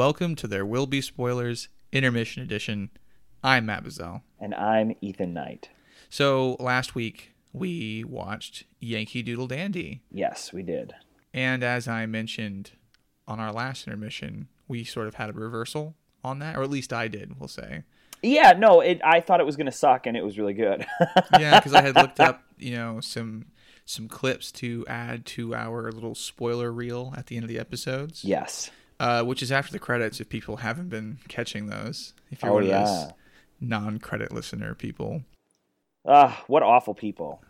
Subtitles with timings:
[0.00, 2.88] welcome to There Will Be Spoilers Intermission Edition.
[3.44, 4.22] I'm Matt Bazell.
[4.40, 5.68] And I'm Ethan Knight.
[6.08, 10.00] So, last week we watched Yankee Doodle Dandy.
[10.10, 10.94] Yes, we did.
[11.34, 12.70] And as I mentioned
[13.28, 16.94] on our last intermission, we sort of had a reversal on that, or at least
[16.94, 17.82] I did, we'll say.
[18.22, 20.86] Yeah, no, it, I thought it was going to suck, and it was really good.
[21.38, 23.48] yeah, because I had looked up, you know, some
[23.84, 28.24] some clips to add to our little spoiler reel at the end of the episodes.
[28.24, 28.70] Yes.
[29.00, 32.12] Uh, which is after the credits if people haven't been catching those.
[32.30, 33.12] If you're Oh, one of those
[33.60, 35.22] non-credit listener people.
[36.06, 37.42] Ah, what awful people.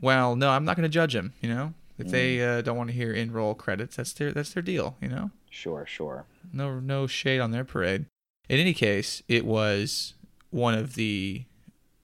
[0.00, 1.34] Well, no, I'm not going to judge them.
[1.42, 2.58] You know, if they Mm.
[2.58, 4.96] uh, don't want to hear in roll credits, that's their that's their deal.
[5.00, 6.24] You know, Sure, sure.
[6.52, 8.06] no no shade on their parade.
[8.48, 10.14] In any case, it was
[10.50, 11.44] one of the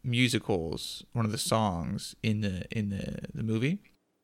[0.04, 3.78] musicals, one of the songs in the in the the movie,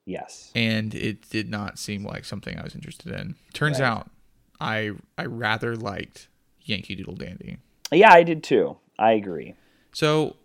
[0.07, 0.51] Yes.
[0.55, 3.37] and it did not seem like something I was interested in.
[3.53, 3.87] Turns Right.
[3.87, 4.11] out,
[4.61, 6.29] I I rather liked
[6.63, 7.59] Yankee Doodle Dandy.
[7.93, 8.79] Yeah, I did too.
[8.99, 9.55] I agree.
[9.93, 10.37] So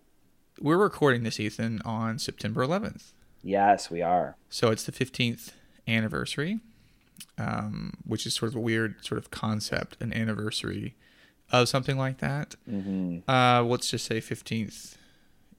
[0.60, 3.12] we're recording this, Ethan, on September 11th.
[3.42, 4.36] Yes, we are.
[4.48, 5.52] So it's the 15th
[5.88, 6.60] anniversary,
[7.38, 10.94] um, which is sort of a weird sort of concept, an anniversary
[11.50, 12.54] of something like that.
[12.68, 14.96] hmm Uh, let's just say 15th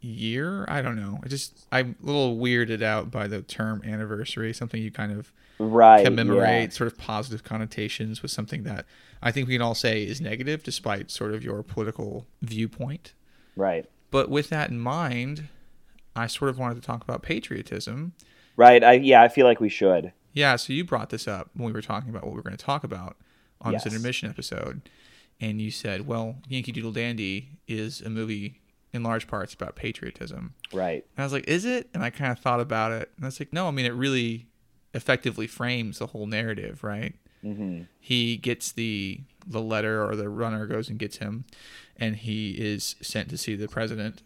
[0.04, 0.66] year.
[0.68, 1.20] I don't know.
[1.24, 5.32] I just I'm a little weirded out by the term anniversary, something you kind of
[5.60, 6.04] Right.
[6.04, 6.70] commemorate, yeah.
[6.70, 8.86] sort of positive connotations with something that
[9.22, 13.14] I think we can all say is negative, despite sort of your political viewpoint.
[13.56, 13.86] Right.
[14.12, 15.48] But with that in mind,
[16.16, 18.14] I sort of wanted to talk about patriotism.
[18.58, 18.84] Right.
[18.84, 20.12] I yeah, I feel like we should.
[20.34, 22.58] Yeah, so you brought this up when we were talking about what we were going
[22.58, 23.18] to talk about
[23.62, 23.84] on Yes.
[23.84, 24.82] this intermission episode.
[25.40, 28.60] And you said, well, Yankee Doodle Dandy is a movie
[28.94, 30.54] in large parts about patriotism.
[30.72, 31.06] Right.
[31.18, 31.90] And I was like, is it?
[31.94, 33.10] And I kind of thought about it.
[33.16, 34.48] And I was like, no, I mean, it really
[34.94, 37.16] effectively frames the whole narrative, right?
[37.42, 41.44] hmm he gets the the letter or the runner goes and gets him
[41.98, 44.22] and he is sent to see the president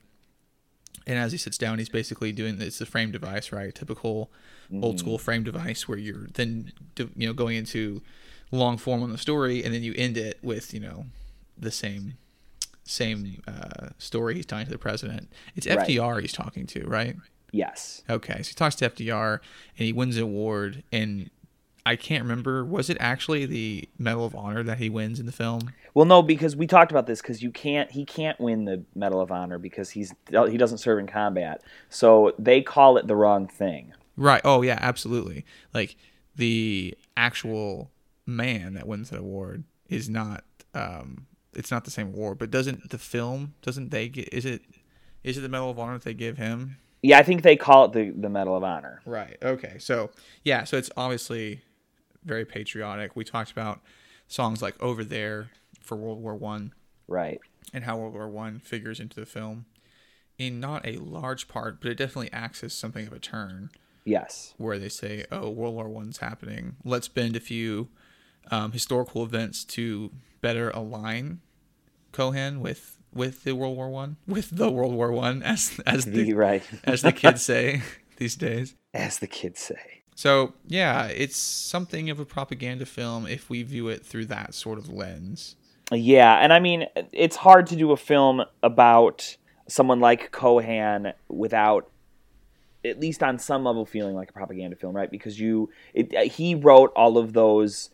[1.07, 4.31] and as he sits down he's basically doing it's the frame device right typical
[4.83, 6.71] old school frame device where you're then
[7.15, 8.01] you know going into
[8.51, 11.05] long form on the story and then you end it with you know
[11.57, 12.17] the same
[12.87, 15.87] same uh, story he's telling to the president it's Right.
[15.87, 17.15] fdr he's talking to right
[17.51, 18.03] Yes.
[18.09, 19.39] Okay, so he talks to FDR
[19.77, 20.83] and he wins an award.
[20.91, 21.29] And
[21.85, 25.31] I can't remember, was it actually the Medal of Honor that he wins in the
[25.31, 25.71] film?
[25.93, 27.89] Well, no, because we talked about this because you can't.
[27.91, 31.63] He can't win the Medal of Honor because he's he doesn't serve in combat.
[31.89, 33.93] So they call it the wrong thing.
[34.17, 34.41] Right.
[34.43, 35.45] Oh, yeah, absolutely.
[35.73, 35.95] Like
[36.35, 37.91] the actual
[38.25, 40.43] man that wins the award is not,
[40.73, 41.27] um,
[41.57, 42.37] it's not the same award.
[42.37, 44.61] But doesn't the film, doesn't they get, is it,
[45.23, 46.77] is it the Medal of Honor that they give him?
[47.01, 49.01] Yeah, I think they call it the the Medal of Honor.
[49.05, 49.37] Right.
[49.41, 49.77] Okay.
[49.79, 50.11] So
[50.43, 50.63] yeah.
[50.63, 51.61] So it's obviously
[52.23, 53.15] very patriotic.
[53.15, 53.81] We talked about
[54.27, 55.49] songs like "Over There"
[55.81, 56.73] for World War One
[57.07, 57.39] Right.
[57.73, 59.65] and how World War One figures into the film
[60.37, 63.69] in not a large part, but it definitely acts as something of a turn
[64.05, 64.53] Yes.
[64.57, 66.77] where they say, "Oh, World War One's happening.
[66.83, 67.89] Let's bend a few
[68.49, 71.41] um, historical events to better align
[72.11, 76.33] Cohan with with the World War One, with the World War One, as as The,
[76.35, 76.63] right.
[76.83, 77.81] as the kids say
[78.17, 79.97] these days." As the kids say.
[80.15, 84.79] So yeah, it's something of a propaganda film if we view it through that sort
[84.79, 85.55] of lens.
[85.91, 91.89] Yeah, and I mean, it's hard to do a film about someone like Cohan without,
[92.83, 95.09] at least on some level, feeling like a propaganda film, right?
[95.09, 97.89] Because you, it, he wrote all of those,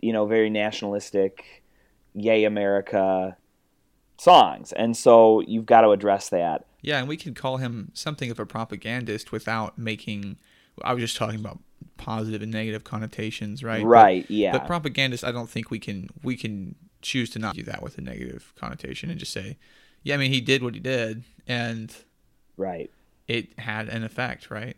[0.00, 1.62] you know, very nationalistic,
[2.14, 3.36] "Yay America"
[4.20, 6.66] songs, and so you've got to address that.
[6.82, 10.36] Yeah, and we could call him something of a propagandist without making.
[10.82, 11.58] I was just talking about
[11.96, 13.82] positive and negative connotations, right?
[13.82, 14.30] But- Right?
[14.30, 14.52] yeah.
[14.52, 17.96] But propagandist, I don't think we can we can choose to not do that with
[17.98, 19.56] a negative connotation and just say,
[20.02, 21.94] yeah, I mean, he did what he did, and
[22.56, 22.90] right.
[23.26, 24.76] it had an effect, right?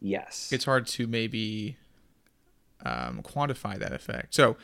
[0.00, 0.50] Yes.
[0.52, 1.76] it's hard to maybe
[2.86, 4.32] um, quantify that effect.
[4.32, 4.56] So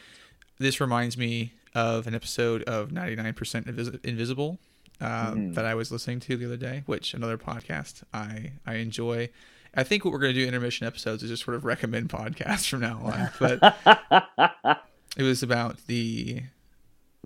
[0.59, 3.35] this reminds me of an episode of 99%
[3.67, 4.59] Invis- Invisible
[5.01, 9.31] um, that I was listening to the other day, which another podcast I I enjoy.
[9.77, 12.69] I think what we're going to do intermission episodes is just sort of recommend podcasts
[12.71, 13.31] from now on.
[13.41, 14.79] But
[15.17, 16.43] it was about the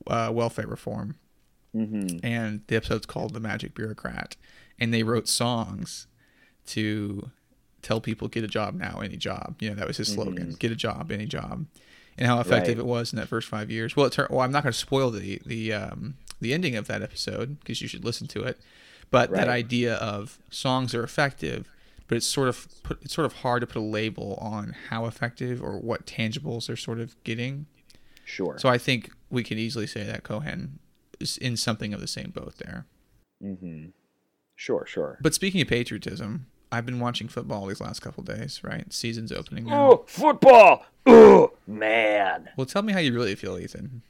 [0.07, 1.17] uh, welfare reform,
[1.73, 4.37] hmm and the episode's called "The Magic Bureaucrat,"
[4.79, 6.07] and they wrote songs
[6.69, 7.31] to
[7.83, 9.57] tell people get a job now, any job.
[9.61, 11.67] You know, that was his slogan: get a job, any job.
[12.19, 12.85] And how effective Right.
[12.85, 13.95] it was in that first five years.
[13.97, 16.87] Well, it tur- well, I'm not going to spoil the the um, the ending of
[16.89, 18.59] that episode because you should listen to it.
[19.11, 21.67] But that idea of songs are effective,
[22.09, 25.07] but it's sort of put, it's sort of hard to put a label on how
[25.07, 27.67] effective or what tangibles they're sort of getting.
[28.25, 28.59] Sure.
[28.59, 30.79] So I think we could easily say that Cohan
[31.19, 32.85] is in something of the same boat there.
[33.43, 33.87] Mm-hmm.
[34.57, 35.19] Sure, sure.
[35.23, 38.61] But speaking of patriotism, I've been watching football these last couple days.
[38.63, 39.91] Right, season's opening now.
[39.93, 40.85] Oh, football!
[41.07, 42.49] Oh, man.
[42.57, 44.03] Well, tell me how you really feel, Ethan.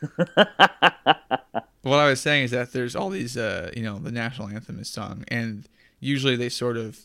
[0.34, 4.78] what I was saying is that there's all these, uh, you know, the national anthem
[4.78, 5.68] is sung, and
[5.98, 7.00] usually they sort of,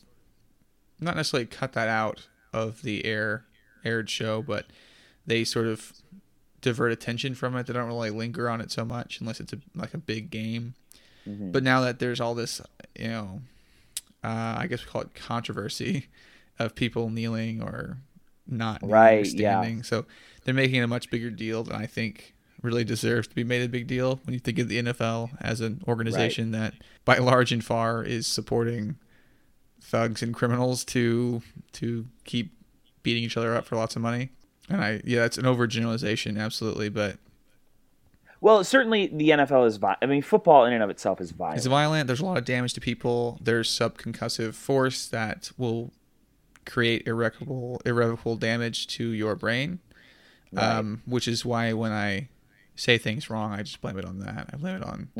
[1.00, 3.46] not necessarily cut that out of the air
[3.84, 4.68] aired show, but
[5.26, 5.94] they sort of
[6.62, 7.68] divert attention from it.
[7.68, 10.74] They don't really linger on it so much unless it's a, like a big game.
[11.28, 11.52] Mm-hmm.
[11.52, 12.62] But now that there's all this,
[12.98, 13.42] you know,
[14.24, 16.08] uh, I guess we call it controversy
[16.58, 17.98] of people kneeling or
[18.48, 19.78] not right, standing.
[19.78, 19.84] Yeah.
[19.84, 20.06] So
[20.44, 23.62] they're making it a much bigger deal than I think really deserves to be made
[23.62, 26.60] a big deal when you think of the NFL as an organization right.
[26.60, 26.74] that,
[27.06, 28.98] by large and far, is supporting
[29.82, 31.42] thugs and criminals to
[31.74, 32.52] to keep
[33.04, 34.30] beating each other up for lots of money.
[34.68, 37.18] And I, yeah, it's an overgeneralization, absolutely, but.
[38.42, 39.78] Well, certainly the NFL is.
[39.78, 41.58] Vi- I mean, football in and of itself is violent.
[41.58, 42.08] It's violent.
[42.08, 43.40] There's a lot of damage to people.
[43.42, 45.94] There's subconcussive force that will
[46.66, 49.80] create irreparable irrevocable damage to your brain,
[50.52, 50.78] right.
[50.78, 52.30] um, which is why when I
[52.76, 54.50] say things wrong, I just blame it on that.
[54.52, 55.10] I blame it on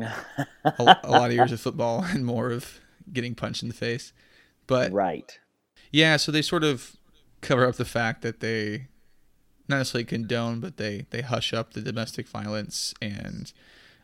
[0.64, 2.80] a, a, lot of years of football and more of
[3.12, 4.12] getting punched in the face.
[4.66, 5.38] But right,
[5.92, 6.16] yeah.
[6.16, 6.96] So they sort of
[7.40, 8.88] cover up the fact that they
[9.68, 13.52] not necessarily condone, but they they hush up the domestic violence and.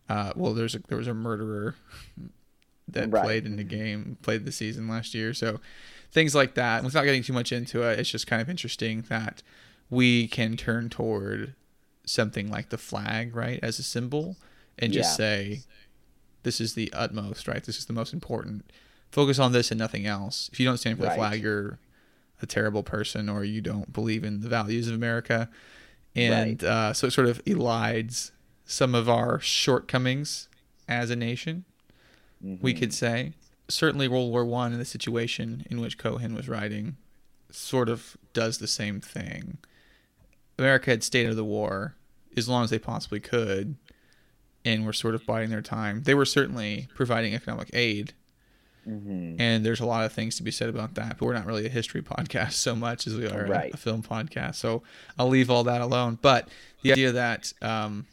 [0.09, 1.77] Uh, well, there's a, there was a murderer
[2.89, 3.25] that right.
[3.25, 5.33] played in the game, played the season last year.
[5.33, 5.61] So
[6.13, 6.85] things like that.
[6.85, 9.43] Without getting too much into it, it's just kind of interesting that
[9.91, 11.55] we can turn toward
[12.05, 14.37] something like the flag, right, as a symbol,
[14.79, 15.17] and just yeah.
[15.17, 15.61] say,
[16.43, 17.65] "This is the utmost, right?
[17.65, 18.71] This is the most important.
[19.11, 20.49] Focus on this and nothing else.
[20.53, 21.11] If you don't stand for right.
[21.11, 21.79] the flag, you're
[22.41, 25.49] a terrible person, or you don't believe in the values of America."
[26.15, 26.71] And right.
[26.71, 28.33] uh, so it sort of elides
[28.67, 30.49] some of our shortcomings
[30.89, 31.65] as a nation.
[32.45, 32.63] Mm-hmm.
[32.63, 33.33] We could say
[33.73, 36.97] certainly World War One and the situation in which Cohan was writing
[37.51, 39.59] sort of does the same thing.
[40.59, 41.95] America had stayed out of the war
[42.37, 43.77] as long as they possibly could,
[44.65, 46.03] and were sort of biding their time.
[46.05, 48.15] They were certainly providing economic aid,
[48.89, 49.41] mm-hmm.
[49.41, 51.19] and there's a lot of things to be said about that.
[51.19, 53.73] But we're not really a history podcast so much as we are right.
[53.73, 54.83] a, a, film podcast, so
[55.19, 56.19] I'll leave all that alone.
[56.21, 56.49] But
[56.83, 58.07] the idea that um,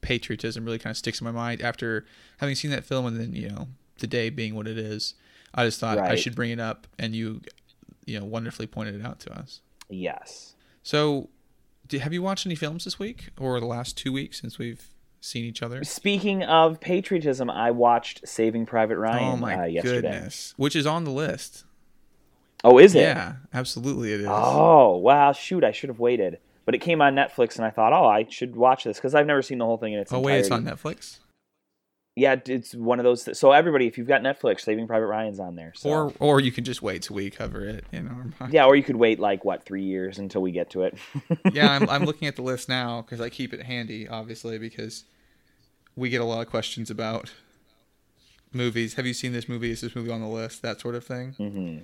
[0.00, 2.04] patriotism really kind of sticks in my mind after
[2.38, 3.68] having seen that film, and then you know
[4.00, 5.14] the day being what it is.
[5.54, 6.12] I just thought right.
[6.12, 7.40] I should bring it up, and you,
[8.06, 9.60] you know, wonderfully pointed it out to us.
[9.88, 10.54] Yes.
[10.82, 11.28] So,
[11.90, 14.88] have you watched any films this week or the last two weeks since we've
[15.20, 15.82] seen each other?
[15.84, 19.24] Speaking of patriotism, I watched Saving Private Ryan.
[19.24, 20.54] Oh my uh, goodness!
[20.56, 21.64] Which is on the list.
[22.62, 23.00] Oh, is it?
[23.00, 24.26] Yeah, absolutely, it is.
[24.28, 25.32] Oh, wow!
[25.32, 26.38] Shoot, I should have waited.
[26.66, 29.26] But it came on Netflix, and I thought, oh, I should watch this because I've
[29.26, 30.12] never seen the whole thing in its.
[30.12, 30.34] Oh entirety.
[30.34, 31.18] wait, it's on Netflix
[32.20, 33.24] yeah, it's one of those.
[33.24, 35.72] Th- so everybody, if you've got Netflix, Saving Private Ryan's on there.
[35.74, 35.88] So.
[35.88, 37.84] Or or you can just wait till we cover it.
[37.90, 38.16] You know.
[38.50, 40.98] Yeah, or you could wait like what three years until we get to it.
[41.52, 45.04] yeah, I'm I'm looking at the list now because I keep it handy, obviously, because
[45.96, 47.32] we get a lot of questions about
[48.52, 48.94] movies.
[48.94, 49.70] Have you seen this movie?
[49.70, 50.62] Is this movie on the list?
[50.62, 51.34] That sort of thing.
[51.38, 51.78] Mm-hmm.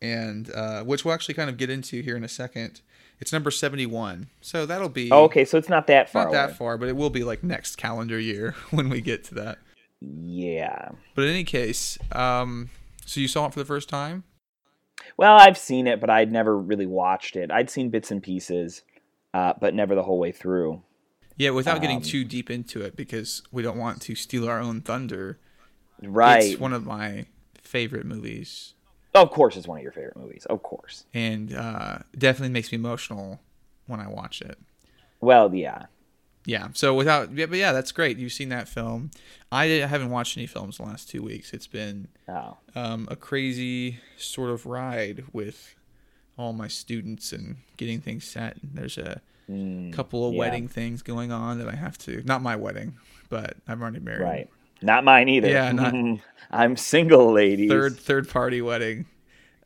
[0.00, 2.80] And uh, which we'll actually kind of get into here in a second.
[3.20, 5.10] It's number seventy-one, so that'll be.
[5.12, 6.24] Oh, okay, so it's not that far.
[6.24, 9.34] Not that far, but it will be like next calendar year when we get to
[9.36, 9.58] that.
[10.02, 10.90] Yeah.
[11.14, 12.70] But in any case, um,
[13.06, 14.24] so you saw it for the first time?
[15.16, 17.50] Well, I've seen it, but I'd never really watched it.
[17.50, 18.82] I'd seen bits and pieces,
[19.34, 20.82] uh, but never the whole way through.
[21.36, 24.60] Yeah, without um, getting too deep into it, because we don't want to steal our
[24.60, 25.38] own thunder.
[26.02, 26.44] Right.
[26.44, 27.26] It's one of my
[27.60, 28.74] favorite movies.
[29.14, 30.46] Of course, it's one of your favorite movies.
[30.46, 31.04] Of course.
[31.12, 33.40] And uh, definitely makes me emotional
[33.86, 34.58] when I watch it.
[35.20, 35.86] Well, yeah
[36.44, 36.68] yeah.
[36.74, 38.18] So without, yeah, but yeah, that's great.
[38.18, 39.10] You've seen that film.
[39.50, 41.52] I haven't watched any films the last two weeks.
[41.52, 42.56] It's been oh.
[42.74, 45.76] um, a crazy sort of ride with
[46.36, 48.56] all my students and getting things set.
[48.62, 50.40] There's a mm, couple of yeah.
[50.40, 52.22] wedding things going on that I have to.
[52.24, 52.94] Not my wedding,
[53.28, 54.22] but I'm already married.
[54.22, 54.50] Right.
[54.80, 55.48] Not mine either.
[55.48, 55.70] Yeah.
[55.70, 55.94] Not,
[56.50, 57.70] I'm single, ladies.
[57.70, 59.06] Third third party wedding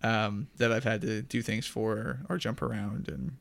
[0.03, 3.37] um, that I've had to do things for or jump around and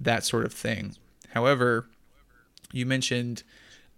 [0.00, 0.96] that sort of thing.
[1.28, 1.86] However,
[2.72, 3.42] you mentioned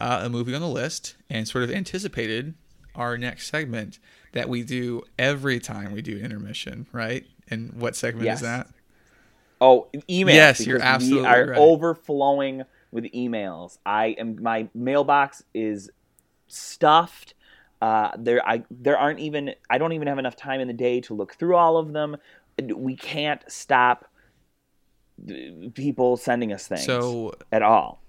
[0.00, 2.54] uh, a movie on the list and sort of anticipated
[2.94, 3.98] our next segment
[4.32, 7.24] that we do every time we do intermission, right?
[7.48, 8.38] And what segment yes.
[8.38, 8.68] is that?
[9.60, 10.34] Oh, email.
[10.34, 11.58] Yes, you're absolutely we are right.
[11.58, 13.78] overflowing with emails.
[13.86, 15.90] I am my mailbox is
[16.48, 17.34] stuffed.
[17.80, 19.54] Uh, there, I there aren't even.
[19.70, 22.16] I don't even have enough time in the day to look through all of them.
[22.74, 24.06] We can't stop
[25.74, 26.84] people sending us things.
[26.84, 28.01] So at all.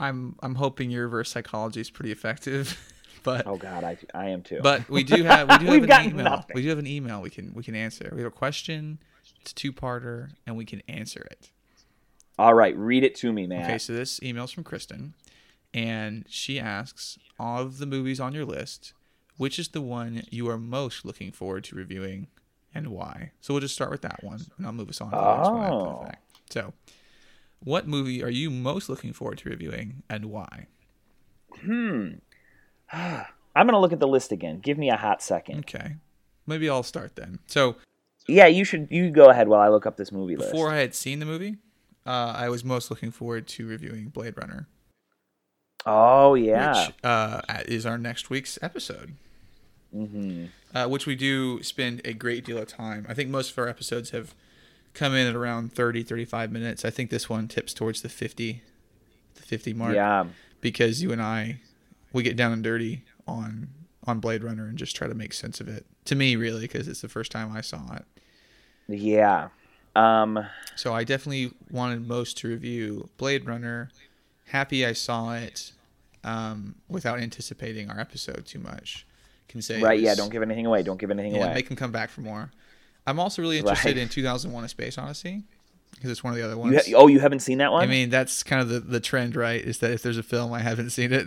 [0.00, 2.76] I'm I'm hoping your reverse psychology is pretty effective.
[3.22, 4.60] but oh god, I I am too.
[4.62, 6.24] But we do have we do have an email.
[6.24, 6.54] nothing.
[6.54, 8.10] We do have an email we can we can answer.
[8.12, 8.98] We have a question.
[9.42, 11.50] It's a two parter, and we can answer it.
[12.38, 13.64] All right, read it to me, man.
[13.64, 15.12] Okay, so this email's from Kristen,
[15.74, 18.94] and she asks, of the movies on your list,
[19.36, 22.28] which is the one you are most looking forward to reviewing,
[22.74, 23.32] and why?
[23.42, 25.48] So we'll just start with that one, and I'll move us on to the next
[25.50, 26.02] one after the Oh.
[26.04, 26.24] fact.
[26.50, 26.72] So,
[27.62, 30.66] what movie are you most looking forward to reviewing, and why?
[31.62, 32.14] Hmm.
[32.92, 34.60] I'm gonna look at the list again.
[34.60, 35.60] Give me a hot second.
[35.60, 35.96] Okay,
[36.46, 37.38] maybe I'll start then.
[37.46, 37.76] So
[38.26, 38.88] Yeah, you should.
[38.90, 40.52] You go ahead while I look up this movie list.
[40.52, 41.56] before I had seen the movie,
[42.06, 44.68] uh, I was most looking forward to reviewing Blade Runner,
[45.84, 46.86] oh yeah.
[46.86, 49.14] which uh, is our next week's episode.
[49.92, 53.06] hmm uh, which we do spend a great deal of time.
[53.08, 54.34] I think most of our episodes have
[54.94, 56.84] come in at around 30, 35 minutes.
[56.84, 58.62] I think this one tips towards the 50,
[59.34, 59.94] the 50 mark.
[59.94, 60.24] Yeah.
[60.60, 61.60] Because you and I,
[62.12, 63.68] we get down and dirty on
[64.06, 65.86] on Blade Runner and just try to make sense of it.
[66.06, 68.04] To me, really, because it's the first time I saw it.
[68.88, 69.48] Yeah.
[69.94, 70.46] Um.
[70.76, 73.90] So I definitely wanted most to review Blade Runner.
[74.46, 75.72] Happy I saw it
[76.24, 79.06] um, without anticipating our episode too much.
[79.48, 80.00] Can say Right.
[80.00, 80.14] Yeah.
[80.14, 80.82] Don't give anything away.
[80.82, 81.54] Don't give anything yeah, away.
[81.54, 82.50] make them come back for more.
[83.06, 84.02] I'm also really interested Right.
[84.02, 85.44] in 2001: A Space Odyssey
[85.94, 86.86] because it's one of the other You ones.
[86.86, 87.82] ha- oh, you haven't seen that one?
[87.82, 89.60] I mean, that's kind of the, the trend, right?
[89.60, 91.26] Is that if there's a film I haven't seen it.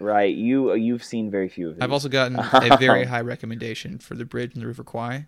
[0.00, 0.34] right.
[0.34, 1.82] You you've seen very few of these.
[1.82, 5.26] I've also gotten a very high recommendation for The Bridge and the River Kwai.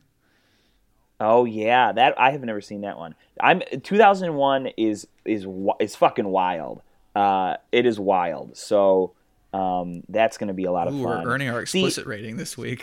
[1.21, 3.15] Oh yeah, that I have never seen that one.
[3.41, 5.47] I'm 2001 is is
[5.81, 6.83] is fucking wild.
[7.15, 8.57] Uh, it is wild.
[8.57, 9.13] So
[9.53, 11.23] um, that's gonna be a lot of Ooh, fun.
[11.25, 12.83] we're earning our See- explicit rating this week.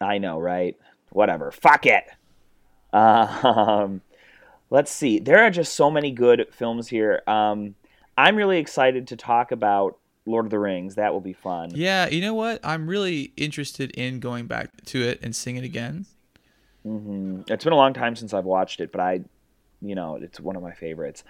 [0.00, 0.76] I know, right?
[1.10, 1.50] Whatever.
[1.50, 2.04] Fuck it.
[2.92, 4.02] Um,
[4.70, 5.18] let's see.
[5.18, 7.22] There are just so many good films here.
[7.26, 7.74] Um,
[8.16, 10.96] I'm really excited to talk about Lord of the Rings.
[10.96, 11.70] That will be fun.
[11.74, 12.60] Yeah, you know what?
[12.62, 16.06] I'm really interested in going back to it and seeing it again.
[16.82, 19.20] hmm It's been a long time since I've watched it, but I,
[19.80, 21.24] you know, it's one of my favorites.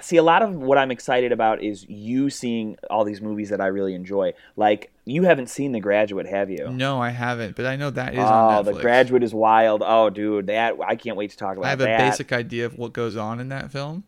[0.00, 3.60] See, a lot of what I'm excited about is you seeing all these movies that
[3.60, 4.34] I really enjoy.
[4.56, 6.68] Like, you haven't seen The Graduate, have you?
[6.68, 8.74] No, I haven't, but I know that is oh, on Netflix.
[8.74, 9.82] The Graduate is wild.
[9.84, 12.00] Oh, dude, that I can't wait to talk about I have that.
[12.00, 14.04] a basic idea of what goes on in that film.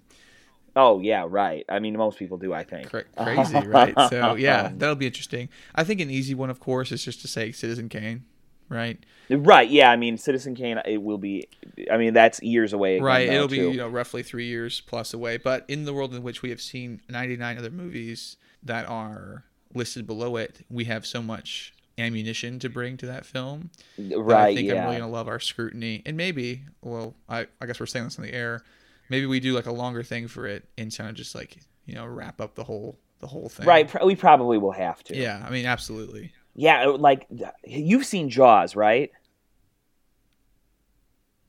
[0.76, 1.64] Oh yeah, right.
[1.68, 2.52] I mean, most people do.
[2.52, 2.90] I think.
[2.90, 3.94] Cra- crazy, right?
[4.11, 5.49] So yeah, that'll be interesting.
[5.75, 8.25] I think an easy one, of course, is just to say Citizen Kane,
[8.68, 8.99] right?
[9.30, 9.68] Right.
[9.68, 9.90] Yeah.
[9.90, 10.80] I mean, Citizen Kane.
[10.85, 11.49] It will be.
[11.90, 13.00] I mean, that's years away.
[13.00, 13.28] Right.
[13.28, 15.37] It'll be you know roughly three years plus away.
[15.37, 19.44] But in the world in which we have seen 99 other movies that are
[19.75, 23.71] listed below it, we have so much ammunition to bring to that film.
[23.99, 24.50] right.
[24.50, 24.75] I think yeah.
[24.75, 28.18] I'm really gonna love our scrutiny, and maybe, well, I, I guess we're saying this
[28.18, 28.62] on the air.
[29.11, 31.94] Maybe we do like a longer thing for it and kind of just like you
[31.94, 33.66] know wrap up the whole the whole thing.
[33.66, 33.88] Right.
[33.88, 35.16] pr- We probably will have to.
[35.16, 35.42] Yeah.
[35.47, 36.33] I mean, absolutely.
[36.54, 36.87] Yeah.
[36.87, 37.26] Like
[37.64, 39.11] you've seen Jaws, right?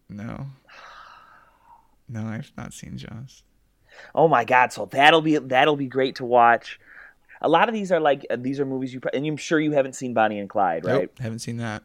[0.10, 0.48] No.
[2.08, 3.44] No, I've not seen Jaws.
[4.14, 4.72] Oh my God!
[4.74, 6.80] So that'll be that'll be great to watch.
[7.42, 9.60] A lot of these are like uh, these are movies you pro- and I'm sure
[9.60, 11.02] you haven't seen Bonnie and Clyde, right?
[11.02, 11.84] Nope, haven't seen that.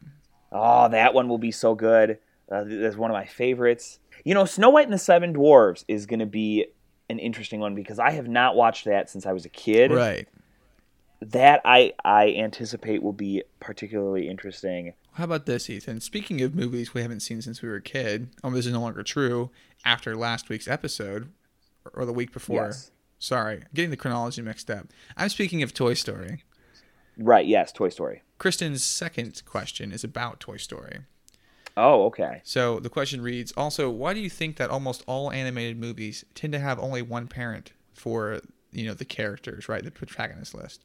[0.52, 2.18] Oh, that one will be so good.
[2.50, 4.00] Uh, that's one of my favorites.
[4.24, 6.66] You know, Snow White and the Seven Dwarves is going to be
[7.08, 9.92] an interesting one because I have not watched that since I was a kid.
[9.92, 10.28] Right.
[11.20, 14.94] That I I anticipate will be particularly interesting.
[15.14, 16.00] How about this, Ethan?
[16.00, 18.80] Speaking of movies we haven't seen since we were a kid, oh, this is no
[18.80, 19.50] longer true
[19.84, 21.30] after last week's episode
[21.94, 22.66] or the week before.
[22.66, 22.90] Yes.
[23.18, 24.86] Sorry, I'm getting the chronology mixed up.
[25.16, 26.44] I'm speaking of Toy Story.
[27.18, 27.46] Right?
[27.46, 28.22] Yes, Toy Story.
[28.38, 31.00] Kristen's second question is about Toy Story.
[31.76, 32.40] Oh, okay.
[32.44, 36.52] So the question reads Also, why do you think that almost all animated movies tend
[36.54, 38.40] to have only one parent for,
[38.72, 39.82] you know, the characters, right?
[39.84, 40.82] The protagonist list.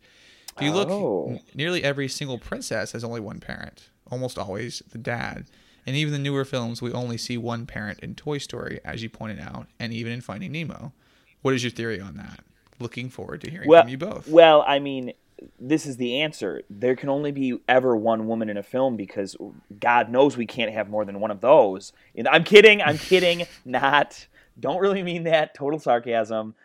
[0.58, 1.40] If you look, Oh.
[1.54, 5.46] nearly every single princess has only one parent, almost always the dad.
[5.86, 9.10] And even the newer films, we only see one parent in Toy Story, as you
[9.10, 10.94] pointed out, and even in Finding Nemo.
[11.42, 12.40] What is your theory on that?
[12.80, 14.28] Looking forward to hearing Well, from you both.
[14.28, 15.14] well, I mean,
[15.60, 16.64] this is the answer.
[16.70, 19.36] There can only be ever one woman in a film because
[19.80, 21.94] God knows we can't have more than one of those.
[22.16, 22.82] And I'm kidding.
[22.82, 23.46] I'm kidding.
[23.66, 24.26] Not.
[24.60, 25.54] Don't really mean that.
[25.54, 26.56] Total sarcasm.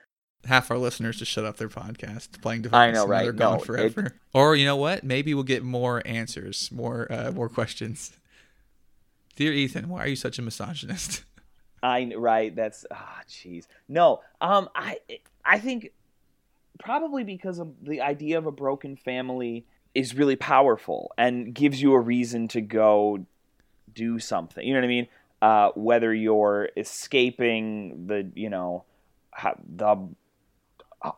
[0.47, 2.89] Half our listeners just shut off their podcast, playing device.
[2.89, 3.25] I know, right?
[3.25, 4.15] They're gone No, forever.
[4.33, 5.05] Or you know what?
[5.05, 8.13] Maybe we'll get more answers, more uh, more questions.
[9.37, 11.25] Dear Ethan, why are you such a misogynist?
[11.83, 12.55] I right.
[12.55, 13.67] That's ah, jeez.
[13.89, 14.21] no.
[14.41, 14.99] Um, I
[15.45, 15.93] I think
[16.79, 21.93] probably because of the idea of a broken family is really powerful and gives you
[21.95, 23.25] a reason to go
[23.93, 24.67] do something.
[24.67, 25.09] You know what I mean?
[25.43, 28.85] Uh, whether you're escaping the you know
[29.33, 30.09] ho- the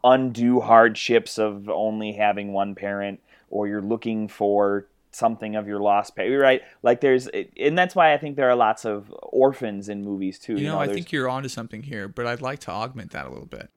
[0.04, 3.20] undue hardships of only having one parent,
[3.50, 6.62] or you're looking for something of your lost parent, right?
[6.82, 10.54] Like there's, and that's why I think there are lots of orphans in movies too.
[10.54, 13.10] You, You know, know, I think you're onto something here, but I'd like to augment
[13.12, 13.68] that a little bit.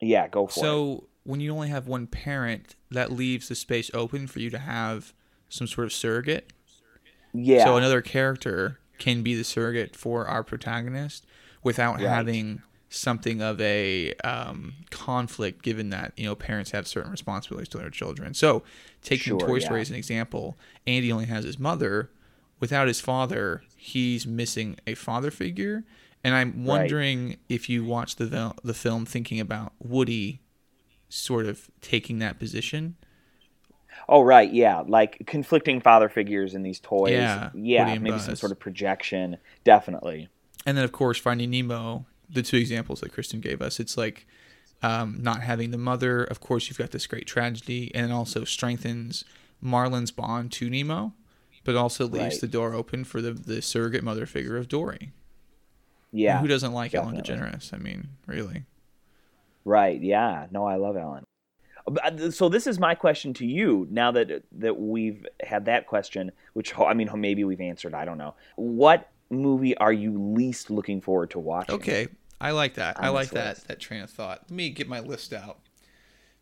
[0.00, 0.62] yeah, go for it.
[0.62, 4.58] So when you only have one parent, that leaves the space open for you to
[4.58, 5.12] have
[5.48, 6.52] some sort of surrogate.
[7.34, 11.26] Yeah, So another character can be the surrogate for our protagonist
[11.62, 12.06] without Right.
[12.08, 17.78] having something of a um, conflict, given that you know parents have certain responsibilities to
[17.78, 18.34] their children.
[18.34, 18.62] So
[19.02, 19.64] taking Sure, Toy yeah.
[19.64, 22.10] Story as an example, Andy only has his mother.
[22.58, 25.84] Without his father, he's missing a father figure.
[26.24, 30.40] And I'm wondering if you watch the the film thinking about Woody
[31.08, 32.96] sort of taking that position.
[34.08, 37.12] Oh right, yeah, like conflicting father figures in these toys.
[37.12, 39.36] Yeah, yeah, maybe some sort of projection.
[39.64, 40.28] Definitely.
[40.64, 44.26] and then of course finding nemo the two examples that kristen gave us it's like
[44.82, 48.44] um, not having the mother of course you've got this great tragedy and it also
[48.44, 49.24] strengthens
[49.60, 51.12] marlin's bond to nemo
[51.64, 52.40] but also leaves Right.
[52.42, 55.12] the door open for the, the surrogate mother figure of dory
[56.12, 56.40] Yeah.
[56.40, 58.64] who doesn't like ellen degeneres i mean really
[59.68, 60.00] Right.
[60.00, 60.46] Yeah.
[60.52, 61.24] No, I love Ellen.
[62.30, 63.88] So this is my question to you.
[63.90, 67.92] Now that that we've had that question, which I mean, maybe we've answered.
[67.92, 68.34] I don't know.
[68.54, 71.74] What movie are you least looking forward to watching?
[71.74, 72.08] okay
[72.40, 73.68] i like that i like that list.
[73.68, 75.58] that train of thought let me get my list out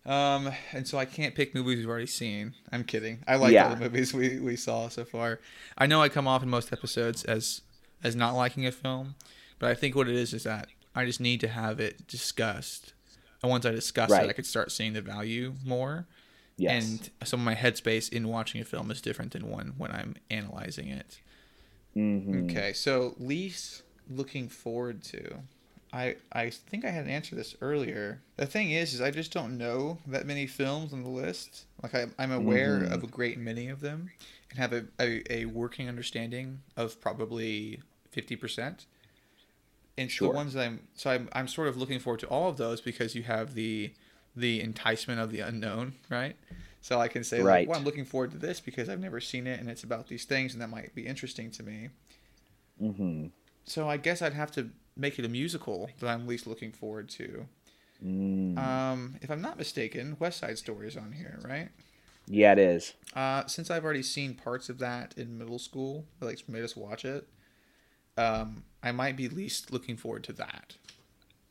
[0.07, 3.69] um and so i can't pick movies we've already seen i'm kidding i like Yeah.
[3.69, 5.41] all the movies we, we saw so far
[5.79, 7.63] i know i come off in most episodes as
[8.03, 9.15] as not liking a film
[9.59, 12.93] but i think what it is is that i just need to have it discussed
[13.43, 14.25] and once i discuss Right.
[14.25, 16.07] it i could start seeing the value more
[16.57, 16.85] Yes.
[16.85, 20.15] and some of my headspace in watching a film is different than one when i'm
[20.31, 21.21] analyzing it
[21.97, 22.51] Mhm.
[22.51, 25.39] Okay, so least looking forward to.
[25.93, 28.21] I I think I had an answer to this earlier.
[28.37, 31.67] The thing is, is I just don't know that many films on the list.
[31.83, 32.93] Like I, I'm aware Mhm.
[32.93, 34.11] of a great many of them,
[34.51, 37.81] and have a, a, a working understanding of probably
[38.11, 38.87] fifty percent.
[39.97, 40.31] And Sure.
[40.31, 42.81] the ones that I'm so I'm I'm sort of looking forward to all of those
[42.81, 43.93] because you have the
[44.35, 46.35] the enticement of the unknown, right?
[46.85, 47.61] So I can say, Right.
[47.61, 50.09] like, well, I'm looking forward to this because I've never seen it and it's about
[50.09, 51.89] these things and that might be interesting to me.
[52.79, 53.31] Mhm.
[53.65, 57.09] So I guess I'd have to make it a musical that I'm least looking forward
[57.09, 57.49] to.
[58.05, 58.59] Mm.
[58.59, 61.71] Um, if I'm not mistaken, West Side Story is on here, right?
[62.27, 62.93] yeah, it is.
[63.15, 67.07] Uh, since I've already seen parts of that in middle school, like made us watch
[67.07, 67.27] it,
[68.19, 70.77] um, I might be least looking forward to that.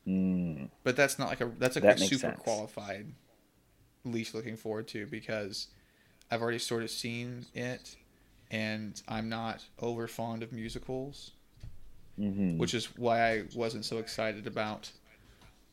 [0.08, 0.70] Mm.
[0.84, 2.40] But that's not like a that's like That a super sense.
[2.40, 3.14] qualified
[4.06, 5.68] least looking forward to because
[6.32, 7.96] I've already sort of seen it,
[8.52, 11.32] and I'm not over fond of musicals.
[12.20, 12.58] Mhm.
[12.58, 14.92] which is why I wasn't so excited about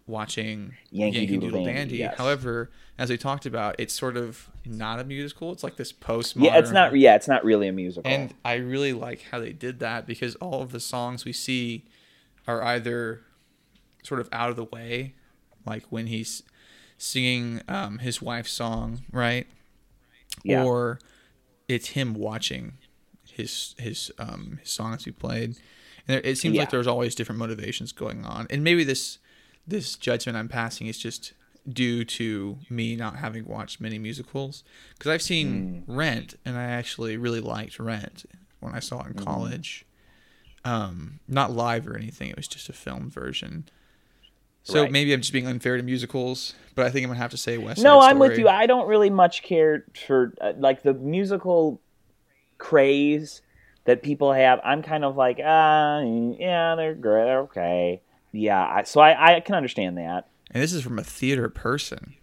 [0.07, 2.16] watching Yankee Yankee, Doodle Doodle, Dandy, yes.
[2.16, 5.53] However, as we talked about, it's sort of not a musical.
[5.53, 6.45] It's like this postmodern.
[6.45, 6.97] Yeah, it's not.
[6.97, 8.11] Yeah, it's not really a musical.
[8.11, 11.85] And I really like how they did that because all of the songs we see
[12.49, 13.21] are either
[14.03, 15.14] sort of out of the way,
[15.66, 16.43] like when he's
[17.01, 19.47] singing um, his wife's song, right?
[20.45, 20.65] Yeah.
[20.65, 21.01] Or
[21.67, 22.75] it's him watching
[23.33, 25.57] his his um his songs he played.
[26.07, 26.63] And there, it seems Yeah.
[26.63, 28.47] like there's always different motivations going on.
[28.51, 29.19] And maybe this
[29.67, 31.33] this judgment I'm passing is just
[31.69, 34.65] due to me not having watched many musicals
[34.97, 35.97] because I've seen Mm.
[35.97, 38.25] Rent and I actually really liked Rent
[38.61, 39.25] when I saw it in Mm-hmm.
[39.25, 39.85] college.
[40.65, 43.65] Um, not live or anything; it was just a film version.
[44.62, 44.92] So Right.
[44.92, 47.59] maybe I'm just being unfair to musicals, but I think I'm gonna have to say
[47.59, 48.49] West Side no, I'm with you.
[48.49, 51.81] I don't really much care for uh, like the musical
[52.59, 53.42] craze
[53.85, 54.61] that people have.
[54.62, 58.03] I'm kind of like, ah, yeah, they're great, they're okay.
[58.33, 60.29] Yeah, I, so I, I can understand that.
[60.51, 62.14] And this is from a theater person.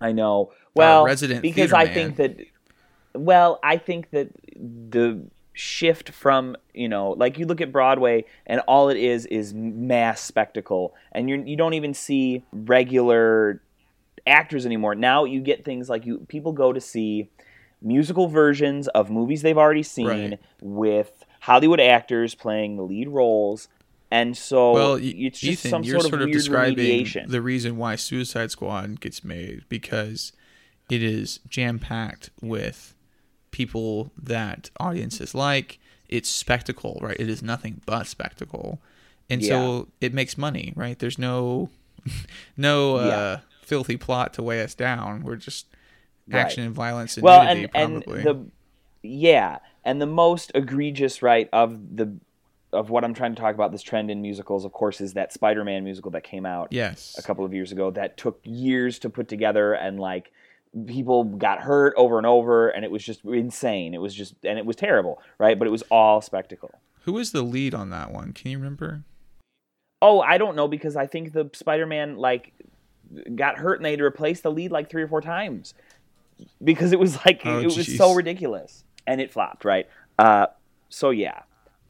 [0.00, 0.52] I know.
[0.74, 1.94] Well, resident because I man.
[1.94, 2.36] think that.
[3.14, 8.60] Well, I think that the shift from you know, like you look at Broadway, and
[8.68, 13.62] all it is is mass spectacle, and you you don't even see regular
[14.26, 14.94] actors anymore.
[14.94, 17.30] Now you get things like you people go to see
[17.82, 20.38] musical versions of movies they've already seen Right.
[20.62, 23.68] with Hollywood actors playing the lead roles.
[24.10, 27.28] And so Well, it's just Ethan, some you're sort of, sort of weird describing remediation.
[27.28, 30.32] the reason why Suicide Squad gets made because
[30.90, 32.93] it is jam packed with
[33.54, 35.78] people that audiences like.
[36.08, 37.16] It's spectacle, right?
[37.18, 38.80] It is nothing but spectacle,
[39.30, 40.98] and so it makes money, right?
[40.98, 41.70] There's no,
[42.56, 43.40] no uh, Yeah.
[43.62, 45.22] filthy plot to weigh us down.
[45.22, 45.66] We're just
[46.26, 46.40] Right.
[46.40, 48.22] action and violence and well, nudity, and, and probably.
[48.22, 48.46] the
[49.02, 52.16] yeah, and the most egregious right of the
[52.72, 55.32] of what I'm trying to talk about, this trend in musicals, of course, is that
[55.32, 57.14] Spider-Man musical that came out Yes.
[57.16, 60.32] a couple of years ago that took years to put together and like
[60.86, 63.94] people got hurt over and over and it was just insane.
[63.94, 65.58] It was just and it was terrible, right?
[65.58, 66.70] But it was all spectacle.
[67.02, 68.32] Who was the lead on that one?
[68.32, 69.02] Can you remember?
[70.02, 72.52] Oh, I don't know because I think the Spider-Man like
[73.34, 75.74] got hurt and they had to replace the lead like three or four times
[76.62, 79.86] because it was like Oh, it was so ridiculous and it flopped, right?
[80.18, 80.46] Uh,
[80.88, 81.42] so yeah,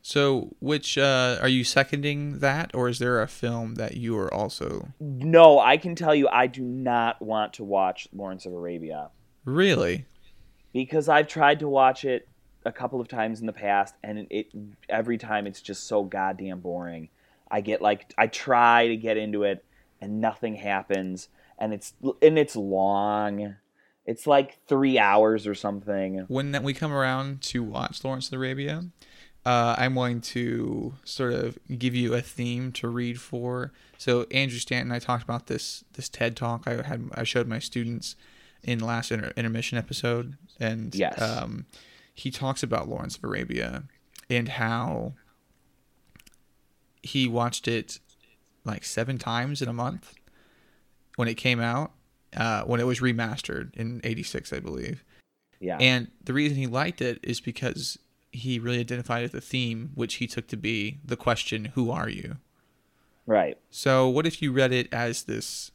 [0.06, 4.32] So, which uh, are you seconding that, or is there a film that you are
[4.32, 9.08] also no, I can tell you, I do not want to watch Lawrence of Arabia.
[9.46, 10.04] really?
[10.74, 12.28] because I've tried to watch it
[12.66, 14.48] a couple of times in the past, and it,
[14.90, 17.08] every time it's just so goddamn boring.
[17.50, 19.64] I get like I try to get into it,
[20.02, 23.56] and nothing happens, and it's and it's long.
[24.04, 26.26] It's like three hours or something.
[26.28, 28.84] When we come around to watch Lawrence of Arabia,
[29.46, 33.72] uh, I'm going to sort of give you a theme to read for.
[33.98, 37.58] So Andrew Stanton, I talked about this this TED talk I had I showed my
[37.58, 38.16] students
[38.62, 41.20] in the last inter- intermission episode, and Yes.
[41.20, 41.66] um,
[42.14, 43.84] he talks about Lawrence of Arabia
[44.30, 45.12] and how
[47.02, 47.98] he watched it
[48.64, 50.14] like seven times in a month
[51.16, 51.92] when it came out,
[52.34, 55.04] uh, when it was remastered in '86, I believe.
[55.60, 57.98] Yeah, And the reason he liked it is because
[58.34, 62.08] he really identified with the theme, which he took to be the question, "Who are
[62.08, 62.38] you?"
[63.26, 63.58] right.
[63.70, 65.70] So, what if you read it as this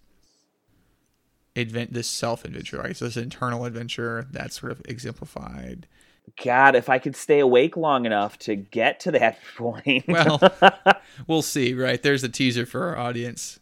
[1.55, 2.95] advent, this self adventure, right?
[2.95, 5.87] So, this internal adventure that's sort of exemplified.
[6.43, 10.05] God, if I could stay awake long enough to get to that point.
[10.07, 10.39] Well,
[11.27, 12.01] we'll see, right?
[12.01, 13.59] There's a teaser for our audience.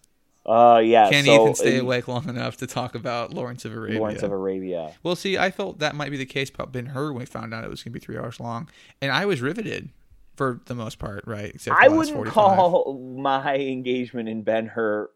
[0.47, 1.09] Uh, yeah.
[1.09, 3.99] Can so, even stay uh, awake long enough to talk about Lawrence of Arabia?
[3.99, 4.93] Lawrence of Arabia.
[5.03, 7.53] Well, see, I felt that might be the case about Ben Hur when we found
[7.53, 8.69] out it was going to be three hours long,
[9.01, 9.89] and I was riveted
[10.35, 11.53] for the most part, right?
[11.53, 12.33] Except I wouldn't 45.
[12.33, 15.09] call my engagement in Ben Hur.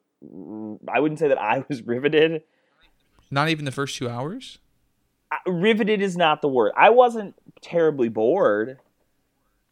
[0.87, 2.43] I wouldn't say that I was riveted.
[3.29, 4.59] Not even the first two hours.
[5.31, 6.73] I- riveted is not the word.
[6.75, 8.79] I wasn't terribly bored,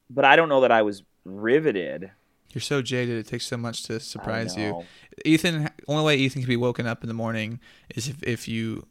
[0.10, 2.12] but I don't know that I was riveted.
[2.54, 4.84] You're so jaded; it takes so much to surprise you.
[5.26, 7.60] Ethan, only way Ethan can be woken up in the morning
[7.96, 8.86] is if, if you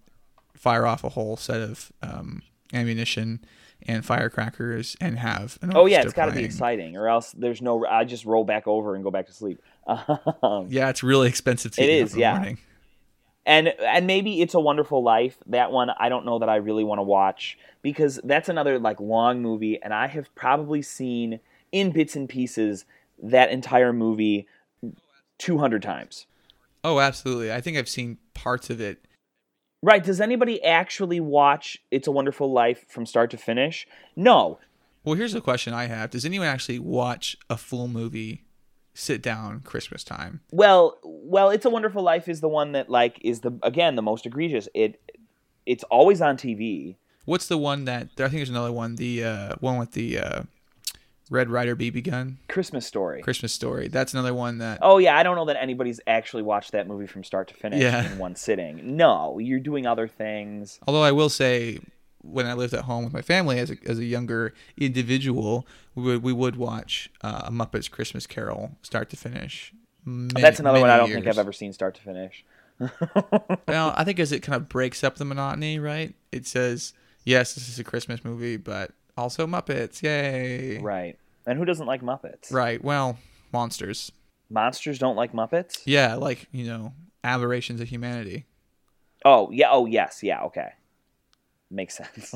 [0.55, 2.43] fire off a whole set of um,
[2.73, 3.41] ammunition
[3.87, 5.59] and firecrackers and have.
[5.63, 7.85] An Oh yeah, it's got to be exciting, or else there's no.
[7.87, 9.61] I just roll back over and go back to sleep.
[10.43, 12.35] Um, Yeah, it's really expensive to It is, in the yeah.
[12.35, 12.59] morning.
[13.47, 16.85] and and maybe it's a wonderful life that one i don't know that i really
[16.85, 21.41] want to watch because that's another like long movie and i have probably seen
[21.73, 22.85] in bits and pieces
[23.23, 24.47] that entire movie
[25.39, 26.27] 200 times
[26.85, 27.53] Oh, absolutely.
[27.53, 29.05] I think I've seen parts of it.
[29.83, 34.59] right does anybody actually watch it's a wonderful life from start to finish no
[35.05, 38.45] Well, here's a question I have: Does anyone actually watch a full movie,
[38.95, 40.41] sit down Christmas time?
[40.53, 44.03] well well it's a wonderful life is the one that like is the again the
[44.03, 45.01] most egregious it
[45.67, 48.97] it's always on tv What's the one that I think there's another one?
[48.97, 50.43] The uh, one with the uh,
[51.31, 53.89] Red Ryder BB gun, christmas story Christmas Story.
[53.89, 54.79] That's another one that.
[54.83, 57.81] Oh yeah, I don't know that anybody's actually watched that movie from start to finish
[57.83, 58.11] Yeah.
[58.11, 58.97] in one sitting.
[58.97, 60.79] No, you're doing other things.
[60.87, 61.79] Although I will say,
[62.23, 66.03] when I lived at home with my family as a, as a younger individual, we
[66.03, 69.73] would we would watch uh, a Muppets Christmas Carol start to finish.
[70.05, 71.27] Many, That's another one I don't think.
[71.27, 72.45] I've ever seen start to finish.
[73.67, 76.15] Well, I think as it kind of breaks up the monotony, right?
[76.33, 76.93] It says,
[77.25, 80.03] yes, this is a Christmas movie, but also Muppets.
[80.03, 80.79] Yay.
[80.79, 81.19] Right.
[81.47, 82.53] And who doesn't like Muppets?
[82.53, 82.83] Right.
[82.83, 83.19] Well,
[83.53, 84.13] monsters.
[84.51, 85.83] Monsters don't like Muppets?
[85.85, 88.47] Yeah, like, you know, aberrations of humanity.
[89.25, 90.71] Oh, yeah, oh yes, yeah, okay.
[91.71, 92.35] Makes sense.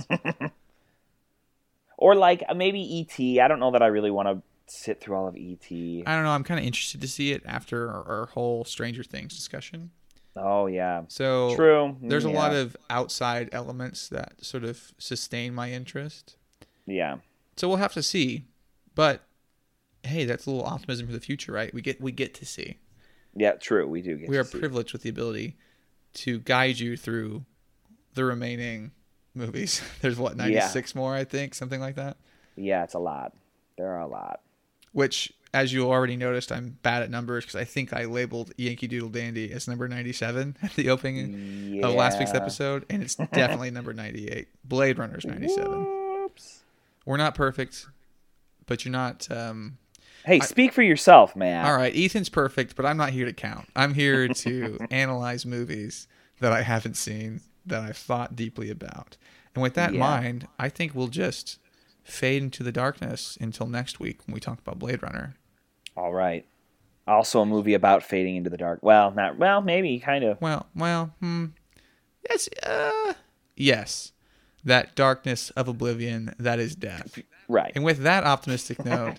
[1.96, 3.40] or like maybe E.T.
[3.40, 6.04] I don't know that I really want to sit through all of E.T.
[6.06, 6.30] I don't know.
[6.30, 9.90] I'm kind of interested to see it after our, our whole Stranger Things discussion.
[10.36, 11.02] Oh yeah.
[11.08, 11.96] So True.
[12.00, 16.36] there's a mm, lot of outside elements that sort of sustain my interest.
[16.86, 17.16] Yeah.
[17.56, 18.44] So we'll have to see.
[18.94, 19.22] But
[20.02, 21.72] hey, that's a little optimism for the future, right?
[21.72, 22.78] We get we get to see.
[23.34, 23.86] Yeah, true.
[23.86, 25.56] We do get we to are privileged with the ability
[26.14, 27.44] to guide you through
[28.14, 28.90] the remaining
[29.34, 29.80] movies.
[30.02, 32.16] There's what 96 more, I think, something like that.
[32.56, 33.32] Yeah, it's a lot.
[33.78, 34.40] There are a lot.
[34.92, 38.86] Which, as you already noticed, I'm bad at numbers because I think I labeled Yankee
[38.88, 41.86] Doodle Dandy as number 97 at the opening Yeah.
[41.86, 44.48] of last week's episode, and it's definitely number 98.
[44.64, 45.70] Blade Runner's 97.
[45.70, 46.01] Whoops.
[47.06, 47.86] We're not perfect,
[48.66, 49.30] but you're not.
[49.30, 49.78] Um,
[50.24, 51.66] Hey, speak for yourself, man.
[51.66, 53.68] all right, Ethan's perfect, but I'm not here to count.
[53.74, 56.06] I'm here to analyze movies
[56.38, 59.16] that I haven't seen that I've thought deeply about.
[59.54, 60.00] And with that in Yeah.
[60.00, 61.58] mind, I think we'll just
[62.04, 65.34] fade into the darkness until next week when we talk about Blade Runner.
[65.96, 66.46] All right.
[67.08, 68.78] Also, a movie about fading into the dark.
[68.82, 70.40] Well, not well, maybe kind of.
[70.40, 71.46] Well, well, hmm.
[72.30, 73.14] Yes, uh,
[73.56, 74.12] yes.
[74.64, 77.18] That darkness of oblivion that is death.
[77.48, 77.72] Right.
[77.74, 79.16] And with that optimistic note,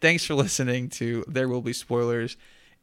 [0.00, 2.36] thanks for listening to There Will Be Spoilers,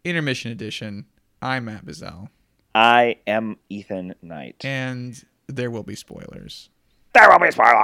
[0.04, 1.06] Intermission Edition.
[1.42, 2.30] I'm Matt Bazell.
[2.76, 4.64] I am Ethan Knight.
[4.64, 6.70] And there will be spoilers.
[7.14, 7.76] There will be spoilers.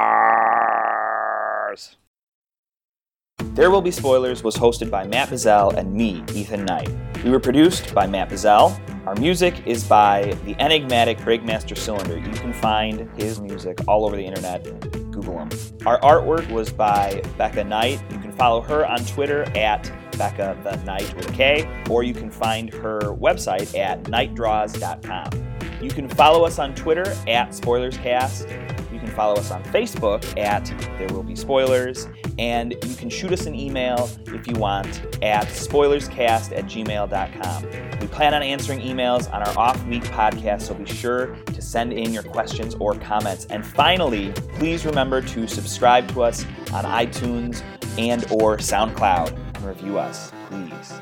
[3.53, 6.89] There Will Be Spoilers was hosted by Matt Bazell and me, Ethan Knight.
[7.23, 8.79] We were produced by Matt Bazell.
[9.07, 12.17] Our music is by the enigmatic Breakmaster Cylinder.
[12.19, 14.63] You can find his music all over the internet.
[15.11, 15.49] Google him.
[15.87, 18.03] Our artwork was by Becca Knight.
[18.11, 22.13] You can follow her on Twitter at Becca the Knight with a K, or you
[22.13, 25.47] can find her website at knightdraws.com.
[25.81, 30.65] You can follow us on Twitter at SpoilersCast You can follow us on Facebook at
[30.99, 34.87] There Will Be Spoilers, and you can shoot us an email if you want
[35.23, 37.99] at spoilerscast at gmail.com.
[38.11, 42.13] Plan on answering emails on our off week podcast, so be sure to send in
[42.13, 43.45] your questions or comments.
[43.45, 47.63] And finally, please remember to subscribe to us on iTunes
[47.97, 50.93] and or SoundCloud and review us, please.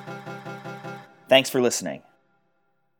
[1.27, 2.01] Thanks for listening.